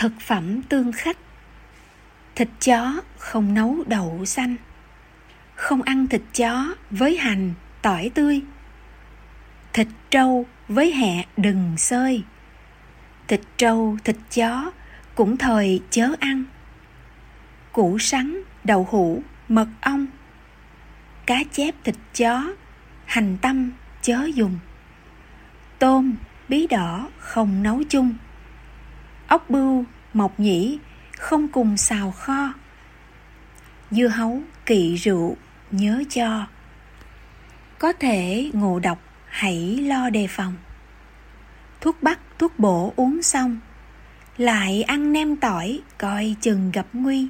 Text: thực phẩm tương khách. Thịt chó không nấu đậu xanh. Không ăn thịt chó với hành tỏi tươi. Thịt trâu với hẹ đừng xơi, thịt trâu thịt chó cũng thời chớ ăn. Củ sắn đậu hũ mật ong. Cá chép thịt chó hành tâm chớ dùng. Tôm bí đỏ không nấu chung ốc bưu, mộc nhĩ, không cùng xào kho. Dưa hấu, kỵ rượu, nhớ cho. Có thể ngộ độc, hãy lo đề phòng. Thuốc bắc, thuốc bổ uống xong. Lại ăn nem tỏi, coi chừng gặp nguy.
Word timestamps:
thực 0.00 0.20
phẩm 0.20 0.62
tương 0.62 0.92
khách. 0.92 1.16
Thịt 2.34 2.48
chó 2.60 3.00
không 3.18 3.54
nấu 3.54 3.76
đậu 3.86 4.24
xanh. 4.24 4.56
Không 5.54 5.82
ăn 5.82 6.06
thịt 6.06 6.22
chó 6.34 6.74
với 6.90 7.16
hành 7.16 7.54
tỏi 7.82 8.10
tươi. 8.14 8.40
Thịt 9.72 9.86
trâu 10.10 10.46
với 10.68 10.92
hẹ 10.92 11.24
đừng 11.36 11.78
xơi, 11.78 12.22
thịt 13.28 13.40
trâu 13.56 13.96
thịt 14.04 14.16
chó 14.34 14.72
cũng 15.14 15.36
thời 15.36 15.80
chớ 15.90 16.08
ăn. 16.20 16.44
Củ 17.72 17.98
sắn 17.98 18.42
đậu 18.64 18.86
hũ 18.90 19.22
mật 19.48 19.68
ong. 19.80 20.06
Cá 21.26 21.42
chép 21.52 21.74
thịt 21.84 21.96
chó 22.14 22.52
hành 23.04 23.36
tâm 23.42 23.70
chớ 24.02 24.28
dùng. 24.34 24.58
Tôm 25.78 26.14
bí 26.48 26.66
đỏ 26.66 27.08
không 27.18 27.62
nấu 27.62 27.82
chung 27.88 28.14
ốc 29.30 29.50
bưu, 29.50 29.84
mộc 30.14 30.40
nhĩ, 30.40 30.78
không 31.18 31.48
cùng 31.48 31.76
xào 31.76 32.10
kho. 32.10 32.52
Dưa 33.90 34.08
hấu, 34.08 34.40
kỵ 34.66 34.94
rượu, 34.94 35.36
nhớ 35.70 36.02
cho. 36.10 36.46
Có 37.78 37.92
thể 37.92 38.50
ngộ 38.52 38.78
độc, 38.78 38.98
hãy 39.26 39.76
lo 39.76 40.10
đề 40.10 40.26
phòng. 40.26 40.54
Thuốc 41.80 42.02
bắc, 42.02 42.18
thuốc 42.38 42.58
bổ 42.58 42.92
uống 42.96 43.22
xong. 43.22 43.60
Lại 44.36 44.82
ăn 44.82 45.12
nem 45.12 45.36
tỏi, 45.36 45.80
coi 45.98 46.36
chừng 46.40 46.70
gặp 46.70 46.86
nguy. 46.92 47.28